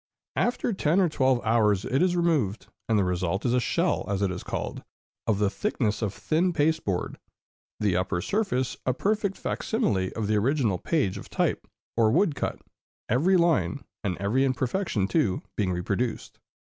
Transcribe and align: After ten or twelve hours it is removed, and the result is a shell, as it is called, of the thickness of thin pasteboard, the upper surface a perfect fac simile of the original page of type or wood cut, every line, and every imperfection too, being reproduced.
After 0.37 0.73
ten 0.73 0.99
or 0.99 1.07
twelve 1.09 1.45
hours 1.45 1.85
it 1.85 2.01
is 2.01 2.15
removed, 2.15 2.65
and 2.89 2.97
the 2.97 3.03
result 3.03 3.45
is 3.45 3.53
a 3.53 3.59
shell, 3.59 4.03
as 4.09 4.23
it 4.23 4.31
is 4.31 4.41
called, 4.43 4.83
of 5.27 5.37
the 5.37 5.51
thickness 5.51 6.01
of 6.01 6.11
thin 6.11 6.53
pasteboard, 6.53 7.19
the 7.79 7.95
upper 7.95 8.19
surface 8.19 8.77
a 8.87 8.95
perfect 8.95 9.37
fac 9.37 9.61
simile 9.61 10.09
of 10.15 10.25
the 10.25 10.37
original 10.37 10.79
page 10.79 11.19
of 11.19 11.29
type 11.29 11.67
or 11.95 12.09
wood 12.09 12.33
cut, 12.33 12.59
every 13.09 13.37
line, 13.37 13.83
and 14.03 14.17
every 14.17 14.43
imperfection 14.43 15.07
too, 15.07 15.43
being 15.55 15.71
reproduced. 15.71 16.39